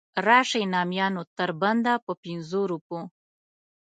راشئ 0.27 0.63
نامیانو 0.73 1.23
تر 1.37 1.49
بنده 1.61 1.93
په 2.05 2.11
پنځو 2.23 2.61
روپو. 2.71 2.99